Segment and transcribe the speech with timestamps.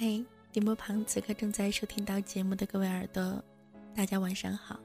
[0.00, 0.06] 嗨，
[0.52, 3.42] 电波旁此刻正在收听到节目的各位耳朵，
[3.96, 4.78] 大家晚上好。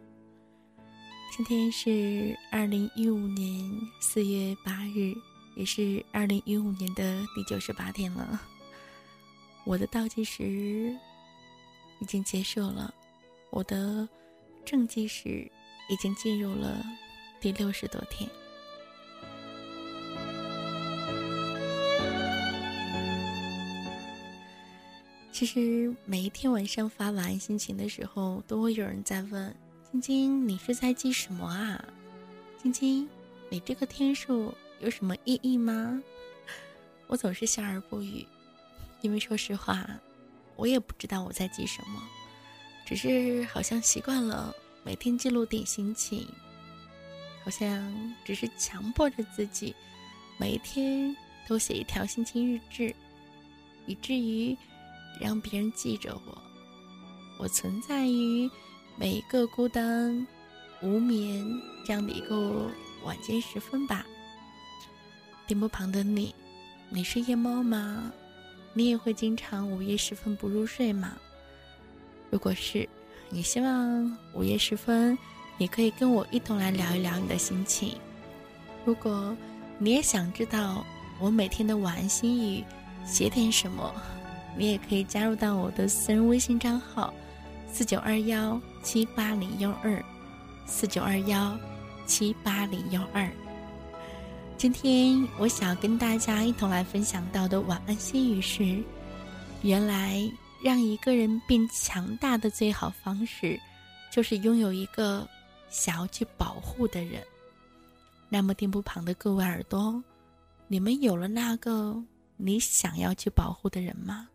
[1.31, 5.13] 今天是二零一五年四月八日，
[5.55, 8.41] 也是二零一五年的第九十八天了。
[9.65, 10.97] 我的倒计时
[11.99, 12.91] 已经结束了，
[13.51, 14.09] 我的
[14.65, 15.47] 正计时
[15.89, 16.83] 已经进入了
[17.39, 18.27] 第六十多天。
[25.33, 29.53] 其实每一天晚上发晚安心情的时候，都会有人在问
[29.91, 31.83] ：“晶晶，你是在记什么啊？”
[32.61, 33.09] 晶晶，
[33.49, 35.99] 你这个天数有什么意义吗？
[37.07, 38.23] 我总是笑而不语，
[39.01, 39.89] 因为说实话，
[40.55, 41.99] 我也不知道我在记什么，
[42.85, 46.27] 只是好像习惯了每天记录点心情，
[47.43, 49.73] 好像只是强迫着自己
[50.37, 51.15] 每一天
[51.47, 52.93] 都写一条心情日志，
[53.87, 54.55] 以至于。
[55.19, 56.37] 让别人记着我，
[57.37, 58.49] 我存在于
[58.97, 60.27] 每一个孤单、
[60.81, 61.45] 无眠
[61.85, 62.69] 这样的一个
[63.05, 64.05] 晚间时分吧。
[65.47, 66.33] 电波旁的你，
[66.89, 68.11] 你是夜猫吗？
[68.73, 71.13] 你也会经常午夜时分不入睡吗？
[72.31, 72.89] 如果是，
[73.29, 75.17] 你希望午夜时分
[75.57, 77.97] 你可以跟我一同来聊一聊你的心情。
[78.83, 79.35] 如果
[79.77, 80.83] 你也想知道
[81.19, 82.63] 我每天的晚安心语，
[83.05, 83.93] 写点什么？
[84.55, 87.13] 你也可以加入到我的私人微信账号，
[87.71, 90.03] 四九二幺七八零幺二，
[90.65, 91.57] 四九二幺
[92.05, 93.29] 七八零幺二。
[94.57, 98.81] 今天我想跟大家一同来分享到的晚安心语是：
[99.61, 100.31] 原来
[100.63, 103.59] 让一个人变强大的最好方式，
[104.11, 105.27] 就是拥有一个
[105.69, 107.21] 想要去保护的人。
[108.29, 110.01] 那么，店铺旁的各位耳朵，
[110.67, 112.01] 你们有了那个
[112.37, 114.29] 你想要去保护的人吗？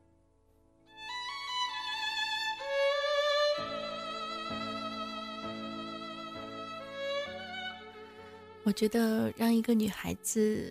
[8.69, 10.71] 我觉得让一个女孩子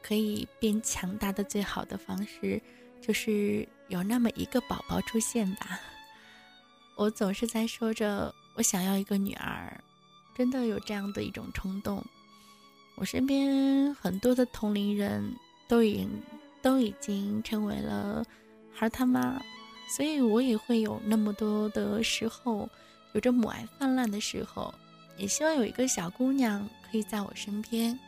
[0.00, 2.58] 可以变强大的最好的方式，
[3.02, 5.78] 就是有那么一个宝宝出现吧。
[6.96, 9.78] 我总是在说着我想要一个女儿，
[10.34, 12.02] 真的有这样的一种冲动。
[12.94, 15.22] 我身边很多的同龄人
[15.68, 16.08] 都已经
[16.62, 18.24] 都已经成为了
[18.72, 19.38] 孩他妈，
[19.94, 22.66] 所以我也会有那么多的时候，
[23.12, 24.72] 有着母爱泛滥的时候。
[25.16, 27.98] 也希望有一个小姑娘可以在我身边，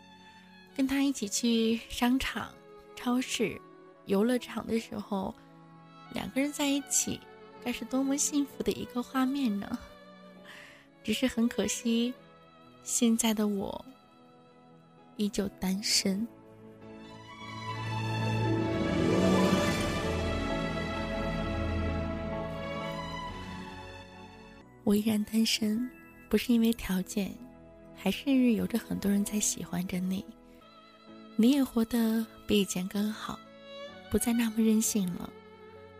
[0.77, 2.55] 跟他一起去商场、
[2.95, 3.61] 超市、
[4.05, 5.35] 游乐场的时候，
[6.15, 7.19] 两个人在一起，
[7.65, 9.77] 该是多么幸福的一个画面呢？
[11.03, 12.15] 只是很可惜，
[12.85, 13.85] 现在的我
[15.17, 16.25] 依旧单身。
[24.85, 25.91] 我依然单身。
[26.29, 27.33] 不是因为条件，
[27.97, 30.25] 还是有着很多人在喜欢着你。
[31.35, 33.39] 你也活得比以前更好，
[34.11, 35.29] 不再那么任性了，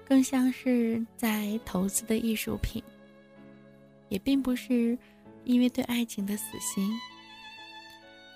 [0.07, 2.83] 更像是在投资的艺术品。
[4.09, 4.97] 也并不是
[5.45, 6.89] 因为对爱情的死心。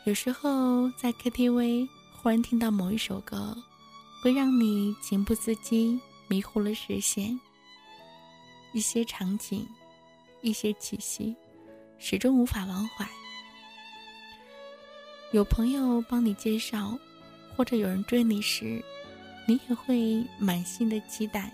[0.05, 3.57] 有时候在 KTV 忽然听到某一首歌，
[4.23, 7.39] 会让你情不自禁迷糊了视线。
[8.73, 9.67] 一些场景，
[10.43, 11.37] 一些气息。
[12.03, 13.07] 始终无法忘怀。
[15.33, 16.99] 有朋友帮你介绍，
[17.57, 18.83] 或者有人追你时，
[19.47, 21.53] 你也会满心的期待，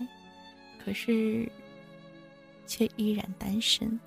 [0.83, 1.47] 可是
[2.65, 3.99] 却依然单身。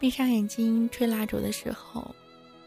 [0.00, 2.14] 闭上眼睛吹蜡烛的时候，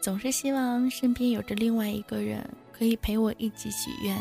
[0.00, 4.16] 总是希望身边有着另外一个人，可以陪我一起许愿。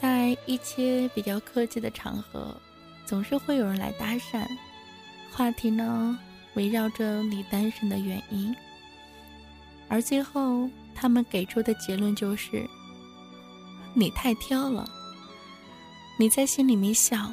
[0.00, 2.56] 在一些比较客气的场合，
[3.04, 4.46] 总是会有人来搭讪，
[5.34, 6.18] 话题呢
[6.54, 8.54] 围绕着你单身的原因，
[9.88, 12.68] 而最后他们给出的结论就是：
[13.94, 14.86] 你太挑了。
[16.18, 17.32] 你在心里面笑，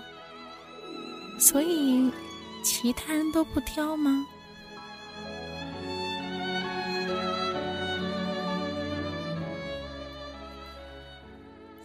[1.38, 2.10] 所以
[2.64, 4.26] 其他人都不挑吗？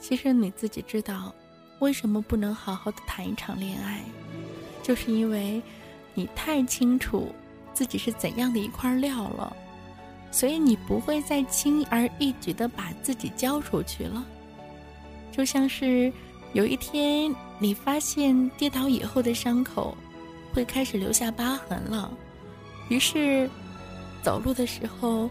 [0.00, 1.34] 其实你自己知道，
[1.80, 4.04] 为什么不能好好的谈一场恋爱，
[4.82, 5.60] 就是因为，
[6.14, 7.34] 你太清楚
[7.72, 9.54] 自己是怎样的一块料了，
[10.30, 14.24] 所以你不会再轻而易举的把自己交出去了。
[15.32, 16.12] 就像是
[16.52, 19.96] 有一天你发现跌倒以后的伤口，
[20.52, 22.10] 会开始留下疤痕了，
[22.88, 23.50] 于是，
[24.22, 25.28] 走路的时候，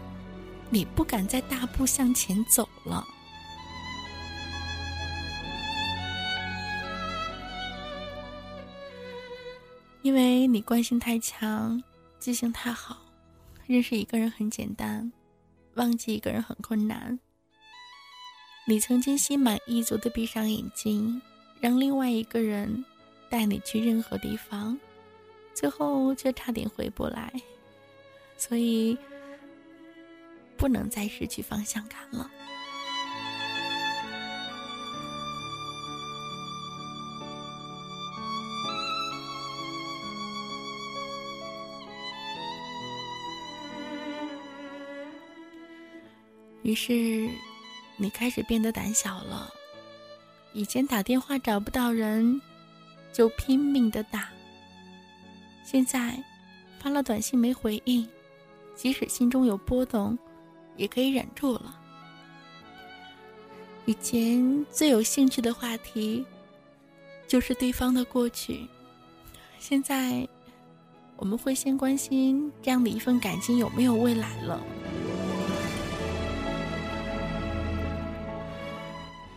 [0.68, 3.06] 你不敢再大步向前走了。
[10.04, 11.82] 因为你惯性太强，
[12.18, 12.98] 记性太好，
[13.66, 15.10] 认识一个人很简单，
[15.76, 17.18] 忘记一个人很困难。
[18.66, 21.22] 你曾经心满意足的闭上眼睛，
[21.58, 22.84] 让另外一个人
[23.30, 24.78] 带你去任何地方，
[25.54, 27.32] 最后却差点回不来，
[28.36, 28.98] 所以
[30.58, 32.30] 不能再失去方向感了。
[46.64, 47.28] 于是，
[47.98, 49.52] 你开始变得胆小了。
[50.54, 52.40] 以前打电话找不到人，
[53.12, 54.30] 就拼命的打。
[55.62, 56.18] 现在，
[56.80, 58.08] 发了短信没回应，
[58.74, 60.18] 即使心中有波动，
[60.78, 61.78] 也可以忍住了。
[63.84, 66.24] 以前最有兴趣的话题，
[67.28, 68.66] 就是对方的过去。
[69.58, 70.26] 现在，
[71.16, 74.58] 我们会先关心这样的一份感情有没有未来了。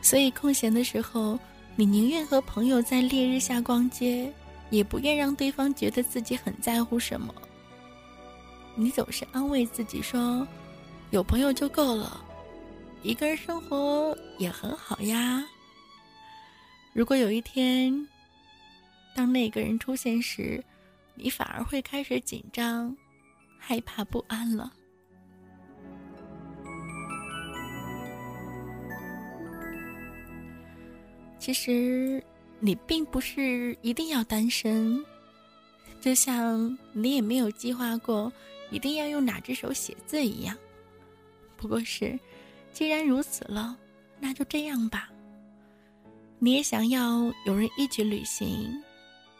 [0.07, 1.38] 所以空闲的时候，
[1.75, 4.31] 你宁愿和朋友在烈日下逛街，
[4.69, 7.36] 也不愿让对方觉得自己很在乎什么。
[8.74, 10.48] 你总是安慰自己说
[11.12, 12.24] ：“有朋友就够了，
[13.04, 15.44] 一个人生活也很好呀。”
[16.95, 18.07] 如果有一天，
[19.13, 20.63] 当那个人出现时，
[21.15, 22.95] 你反而会开始紧张、
[23.59, 24.71] 害怕、不安了。
[31.48, 32.22] 其实，
[32.60, 35.02] 你并不是一定要单身，
[36.02, 38.30] 就像你也没有计划过
[38.70, 40.54] 一定要用哪只手写字一样。
[41.56, 42.20] 不过是，
[42.74, 43.78] 既然如此了，
[44.20, 45.10] 那就这样吧。
[46.38, 48.84] 你也想要有人一起旅行，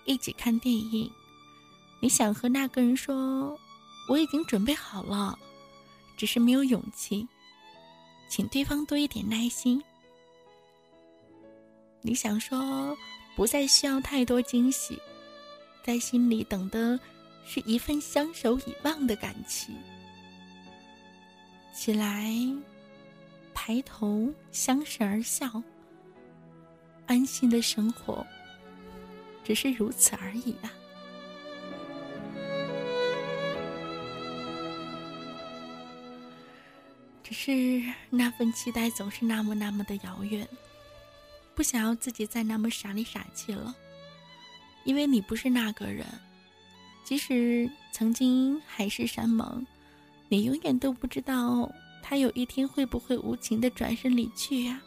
[0.06, 1.12] 一起看电影。
[2.02, 3.60] 你想和那个人说
[4.08, 5.38] ：“我已经准备好了，
[6.16, 7.28] 只是没有勇气。”
[8.32, 9.84] 请对方多一点耐心。
[12.02, 12.98] 你想说，
[13.36, 14.98] 不再需要太多惊喜，
[15.84, 17.00] 在心里等的
[17.46, 19.76] 是一份相守以望的感情。
[21.74, 22.34] 起来，
[23.54, 25.62] 抬头，相视而笑，
[27.06, 28.26] 安心的生活，
[29.44, 30.72] 只是如此而已啊！
[37.22, 40.48] 只是那份期待总是那么那么的遥远。
[41.58, 43.76] 不想要自己再那么傻里傻气了，
[44.84, 46.06] 因为你不是那个人。
[47.04, 49.66] 即使曾经海誓山盟，
[50.30, 51.68] 你永远都不知道
[52.04, 54.80] 他有一天会不会无情的转身离去呀。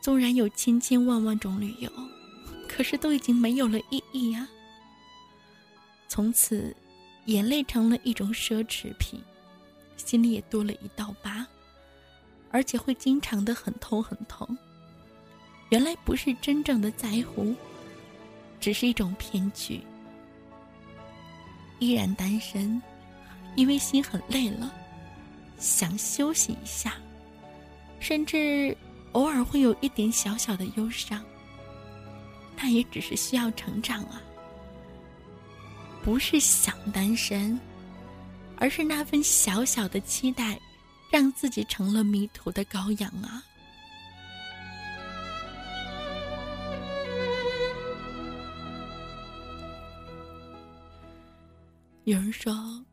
[0.00, 1.92] 纵然有千千万万种理由，
[2.66, 4.48] 可是都已经没有了意义呀。
[6.08, 6.74] 从此，
[7.26, 9.20] 眼泪成了一种奢侈品，
[9.98, 11.46] 心里也多了一道疤，
[12.50, 14.56] 而且会经常的很痛很痛。
[15.70, 17.54] 原来不是真正的在乎，
[18.60, 19.80] 只是一种骗局。
[21.78, 22.80] 依然单身，
[23.56, 24.72] 因为心很累了，
[25.58, 26.94] 想休息一下，
[28.00, 28.76] 甚至
[29.12, 31.24] 偶尔会有一点小小的忧伤。
[32.56, 34.20] 那也只是需要成长啊，
[36.02, 37.58] 不是想单身，
[38.56, 40.60] 而是那份小小的期待，
[41.10, 43.42] 让自己成了迷途的羔羊啊。
[52.10, 52.84] 有人说，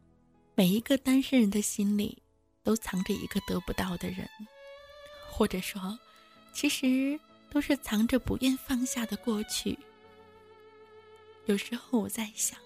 [0.53, 2.21] 每一个单身人的心里
[2.61, 4.29] 都藏着一个得不到的人，
[5.27, 5.97] 或者说，
[6.53, 7.19] 其实
[7.49, 9.75] 都是藏着不愿放下的过去。
[11.47, 12.59] 有时候我在想，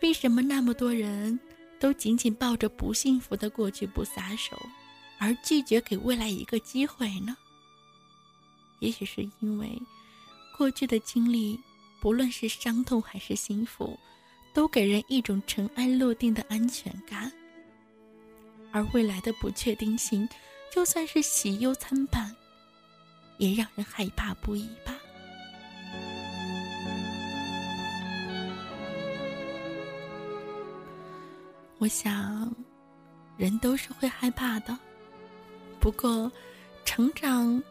[0.00, 1.36] 为什么那么多人
[1.80, 4.56] 都紧紧抱着不幸福的过去不撒手，
[5.18, 7.36] 而拒绝给未来一个机会呢？
[8.78, 9.76] 也许是因为，
[10.56, 11.58] 过去的经历，
[12.00, 13.98] 不论是伤痛还是幸福。
[14.58, 17.30] 都给人一种尘埃落定的安全感，
[18.72, 20.28] 而未来的不确定性，
[20.68, 22.34] 就算是喜忧参半，
[23.36, 24.92] 也让人害怕不已吧。
[31.78, 32.52] 我想，
[33.36, 34.76] 人都是会害怕的，
[35.78, 36.32] 不过，
[36.84, 37.62] 成长，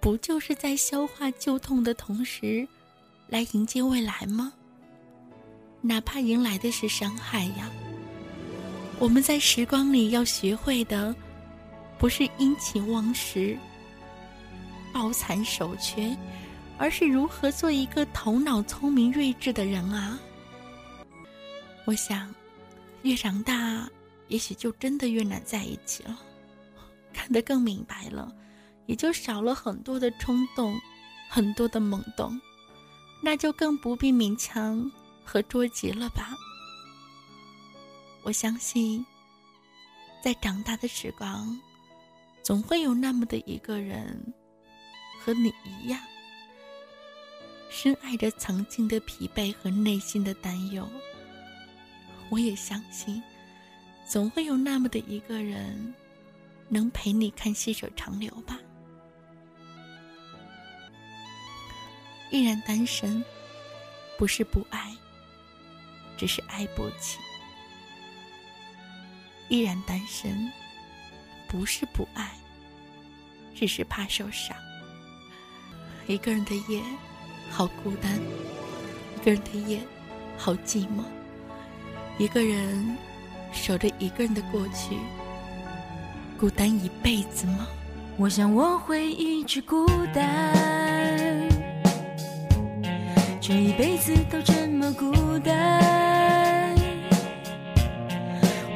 [0.00, 2.66] 不就是在消化旧痛的同时，
[3.28, 4.54] 来迎接未来吗？
[5.82, 7.70] 哪怕迎来的是伤害呀，
[8.98, 11.14] 我们在时光里要学会的，
[11.98, 13.56] 不是殷勤忘食、
[14.92, 16.14] 抱残守缺，
[16.76, 20.18] 而是如何做一个头脑聪明、睿智的人啊！
[21.86, 22.32] 我想，
[23.02, 23.88] 越长大，
[24.28, 26.20] 也许就真的越难在一起了。
[27.12, 28.30] 看得更明白了，
[28.84, 30.78] 也就少了很多的冲动，
[31.28, 32.38] 很多的懵懂，
[33.22, 34.90] 那就更不必勉强
[35.30, 36.36] 和捉急了吧。
[38.24, 39.06] 我相信，
[40.20, 41.56] 在长大的时光，
[42.42, 44.34] 总会有那么的一个人，
[45.20, 46.00] 和你一样，
[47.70, 50.84] 深爱着曾经的疲惫和内心的担忧。
[52.28, 53.22] 我也相信，
[54.04, 55.94] 总会有那么的一个人，
[56.68, 58.58] 能陪你看细水长流吧。
[62.32, 63.24] 依然单身，
[64.18, 64.89] 不是不爱，
[66.20, 67.18] 只是爱不起。
[69.48, 70.52] 依然单身，
[71.48, 72.28] 不是不爱，
[73.54, 74.54] 只是怕受伤。
[76.06, 76.82] 一个人的夜，
[77.48, 78.10] 好孤单；
[79.16, 79.80] 一个人的夜，
[80.36, 81.02] 好寂寞。
[82.18, 82.98] 一个人
[83.50, 84.98] 守着一个人的过去，
[86.38, 87.66] 孤单一辈子吗？
[88.18, 91.48] 我想我会一直孤单，
[93.40, 95.10] 这一辈子都这么孤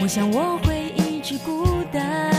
[0.05, 2.34] 我想我会一直孤单，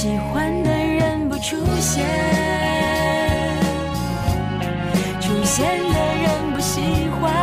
[0.00, 2.06] 喜欢的人不出现，
[5.20, 6.80] 出现的人不喜
[7.20, 7.34] 欢。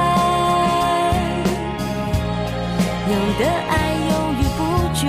[3.11, 3.73] 有的爱
[4.09, 4.59] 犹豫不
[4.93, 5.03] 决，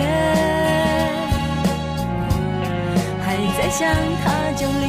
[3.25, 3.25] 还
[3.57, 3.79] 在想
[4.25, 4.27] 他
[4.57, 4.85] 就离